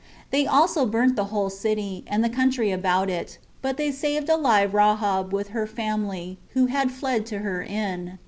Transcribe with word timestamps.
They 0.31 0.47
also 0.47 0.87
burnt 0.87 1.15
the 1.15 1.25
whole 1.25 1.51
city, 1.51 2.03
and 2.07 2.23
the 2.23 2.27
country 2.29 2.71
about 2.71 3.07
it; 3.07 3.37
but 3.61 3.77
they 3.77 3.91
saved 3.91 4.29
alive 4.29 4.73
Rahab, 4.73 5.31
with 5.31 5.49
her 5.49 5.67
family, 5.67 6.39
who 6.55 6.65
had 6.65 6.91
fled 6.91 7.23
to 7.27 7.37
her 7.45 7.61
inn. 7.61 8.17